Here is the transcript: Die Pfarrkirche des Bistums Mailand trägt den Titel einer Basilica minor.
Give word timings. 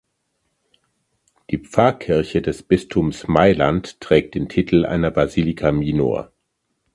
Die 1.51 1.59
Pfarrkirche 1.59 2.41
des 2.41 2.63
Bistums 2.63 3.27
Mailand 3.27 3.99
trägt 4.01 4.33
den 4.33 4.49
Titel 4.49 4.83
einer 4.83 5.11
Basilica 5.11 5.71
minor. 5.71 6.31